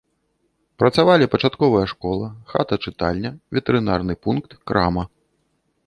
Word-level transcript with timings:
Працавалі 0.83 1.25
пачатковая 1.33 1.85
школа, 1.93 2.27
хата-чытальня, 2.55 3.29
ветэрынарны 3.59 4.13
пункт, 4.25 4.49
крама. 4.73 5.03